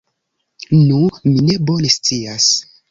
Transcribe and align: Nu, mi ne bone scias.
Nu, 0.79 1.03
mi 1.29 1.37
ne 1.51 1.61
bone 1.69 1.95
scias. 1.99 2.51